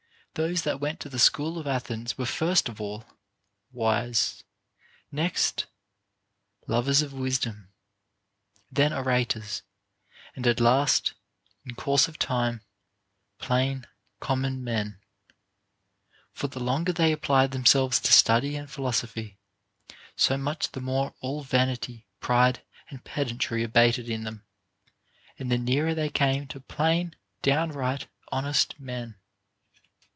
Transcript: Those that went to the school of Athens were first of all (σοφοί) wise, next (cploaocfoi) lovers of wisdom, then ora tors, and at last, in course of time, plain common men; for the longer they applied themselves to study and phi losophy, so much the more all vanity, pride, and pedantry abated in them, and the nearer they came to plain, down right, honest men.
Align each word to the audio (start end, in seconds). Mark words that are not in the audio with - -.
Those 0.35 0.61
that 0.61 0.79
went 0.79 1.01
to 1.01 1.09
the 1.09 1.19
school 1.19 1.57
of 1.59 1.67
Athens 1.67 2.17
were 2.17 2.25
first 2.25 2.69
of 2.69 2.79
all 2.79 3.01
(σοφοί) 3.01 3.15
wise, 3.73 4.43
next 5.11 5.65
(cploaocfoi) 6.61 6.69
lovers 6.69 7.01
of 7.01 7.11
wisdom, 7.11 7.73
then 8.71 8.93
ora 8.93 9.25
tors, 9.25 9.61
and 10.33 10.47
at 10.47 10.61
last, 10.61 11.15
in 11.65 11.75
course 11.75 12.07
of 12.07 12.17
time, 12.17 12.61
plain 13.39 13.85
common 14.21 14.63
men; 14.63 15.01
for 16.31 16.47
the 16.47 16.63
longer 16.63 16.93
they 16.93 17.11
applied 17.11 17.51
themselves 17.51 17.99
to 17.99 18.13
study 18.13 18.55
and 18.55 18.71
phi 18.71 18.83
losophy, 18.83 19.35
so 20.15 20.37
much 20.37 20.71
the 20.71 20.79
more 20.79 21.13
all 21.19 21.43
vanity, 21.43 22.07
pride, 22.21 22.61
and 22.89 23.03
pedantry 23.03 23.63
abated 23.63 24.09
in 24.09 24.23
them, 24.23 24.45
and 25.37 25.51
the 25.51 25.57
nearer 25.57 25.93
they 25.93 26.09
came 26.09 26.47
to 26.47 26.61
plain, 26.61 27.13
down 27.41 27.69
right, 27.71 28.07
honest 28.31 28.79
men. 28.79 29.17